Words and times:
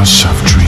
House 0.00 0.24
of 0.24 0.46
Dreams 0.46 0.59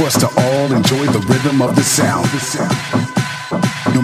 for 0.00 0.06
us 0.06 0.16
to 0.18 0.26
all 0.40 0.72
enjoy 0.72 1.04
the 1.12 1.20
rhythm 1.28 1.60
of 1.60 1.76
the 1.76 1.82
sound 1.82 3.09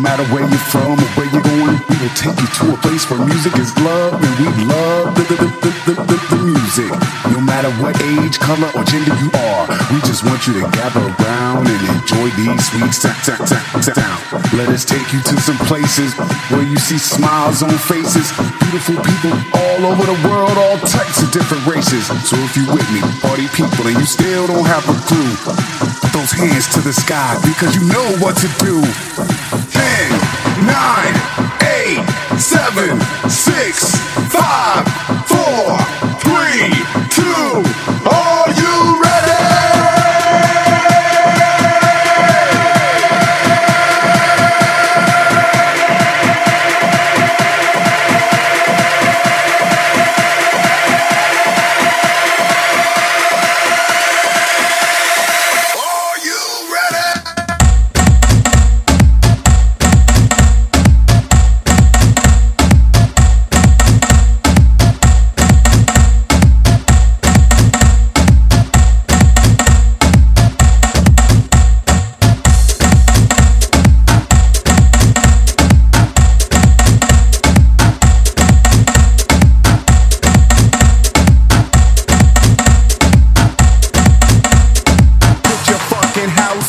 matter 0.06 0.26
where 0.30 0.46
you're 0.46 0.66
from 0.70 0.94
or 0.94 1.10
where 1.18 1.26
you're 1.34 1.42
going, 1.42 1.74
we 1.90 1.96
will 1.98 2.14
take 2.14 2.38
you 2.38 2.46
to 2.62 2.64
a 2.70 2.78
place 2.78 3.10
where 3.10 3.18
music 3.26 3.58
is 3.58 3.74
love 3.82 4.14
and 4.14 4.34
we 4.38 4.46
love 4.70 5.10
the, 5.18 5.24
the, 5.26 5.36
the, 5.42 5.70
the, 5.82 5.94
the, 5.98 6.16
the 6.30 6.38
music. 6.46 6.90
No 7.34 7.42
matter 7.42 7.70
what 7.82 7.98
age, 8.14 8.38
color, 8.38 8.70
or 8.78 8.86
gender 8.86 9.18
you 9.18 9.30
are, 9.50 9.66
we 9.90 9.98
just 10.06 10.22
want 10.22 10.46
you 10.46 10.54
to 10.62 10.64
gather 10.78 11.02
around 11.02 11.66
and 11.66 11.82
enjoy 11.98 12.30
these 12.38 12.62
sweet 12.70 12.94
Let 14.54 14.70
us 14.70 14.86
take 14.86 15.10
you 15.10 15.20
to 15.26 15.34
some 15.42 15.58
places 15.66 16.14
where 16.54 16.62
you 16.62 16.78
see 16.78 16.98
smiles 16.98 17.66
on 17.66 17.74
faces, 17.74 18.30
beautiful 18.62 19.02
people 19.02 19.34
all 19.58 19.90
over 19.90 20.06
the 20.06 20.18
world, 20.22 20.54
all 20.54 20.78
types 20.86 21.18
of 21.18 21.34
different 21.34 21.66
races. 21.66 22.06
So 22.30 22.38
if 22.46 22.54
you 22.54 22.64
with 22.70 22.86
me, 22.94 23.02
party 23.26 23.50
people, 23.58 23.90
and 23.90 23.98
you 23.98 24.06
still 24.06 24.46
don't 24.46 24.66
have 24.70 24.86
a 24.86 24.94
clue 25.10 26.05
those 26.16 26.32
hands 26.32 26.66
to 26.72 26.80
the 26.80 26.94
sky 26.94 27.36
because 27.44 27.76
you 27.76 27.82
know 27.92 28.16
what 28.24 28.36
to 28.36 28.48
do. 28.64 28.80
10, 29.70 30.10
9, 30.64 31.12
8, 31.60 32.40
7, 32.40 33.00
6, 33.28 33.96
5, 34.32 34.88
4, 35.28 35.76
3, 36.24 36.72
2, 37.10 37.22
are 38.08 38.48
you 38.48 39.02
ready? 39.02 39.05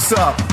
What's 0.09 0.21
up? 0.21 0.46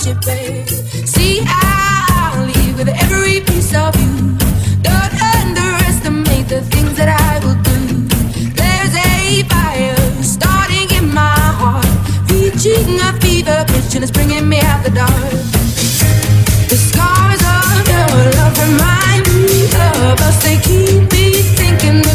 See, 0.00 1.42
I'll 1.46 2.46
leave 2.46 2.78
with 2.78 2.88
every 2.88 3.40
piece 3.42 3.74
of 3.74 3.94
you. 4.00 4.34
Don't 4.80 5.14
underestimate 5.36 6.48
the 6.48 6.62
things 6.72 6.96
that 6.96 7.10
I 7.20 7.36
will 7.44 7.60
do. 7.60 8.08
There's 8.56 8.94
a 8.96 9.42
fire 9.52 10.22
starting 10.22 10.88
in 10.96 11.12
my 11.12 11.36
heart, 11.60 11.84
reaching 12.32 12.98
a 12.98 13.12
fever 13.20 13.62
pitch, 13.68 13.94
and 13.94 14.02
it's 14.02 14.10
bringing 14.10 14.48
me 14.48 14.60
out 14.62 14.82
the 14.84 14.90
dark. 14.90 15.12
The 16.70 16.78
scars 16.80 17.42
of 17.44 17.84
your 17.92 18.32
love 18.40 18.56
remind 18.56 19.26
me 19.28 19.64
of 19.64 20.18
us. 20.22 20.42
They 20.42 20.56
keep 20.64 21.12
me 21.12 21.42
thinking. 21.60 22.09